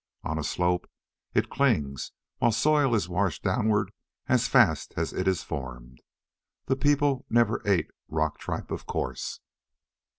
On 0.23 0.39
a 0.39 0.43
slope, 0.43 0.89
it 1.35 1.51
clings 1.51 2.11
while 2.39 2.51
soil 2.51 2.95
is 2.95 3.07
washed 3.07 3.43
downward 3.43 3.91
as 4.27 4.47
fast 4.47 4.95
as 4.97 5.13
it 5.13 5.27
is 5.27 5.43
formed. 5.43 6.01
The 6.65 6.75
people 6.75 7.27
never 7.29 7.61
ate 7.67 7.91
rock 8.07 8.39
tripe, 8.39 8.71
of 8.71 8.87
course. 8.87 9.41